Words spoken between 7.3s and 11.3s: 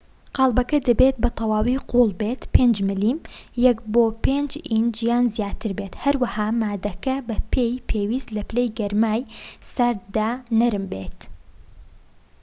پێی پێویست لە پلەی گەرمای سارددا نەرم بێت